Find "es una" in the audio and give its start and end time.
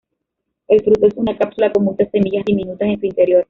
1.05-1.37